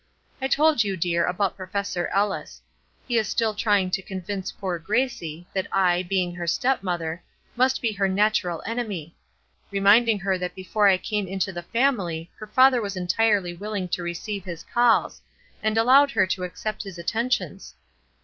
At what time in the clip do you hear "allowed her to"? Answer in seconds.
15.77-16.45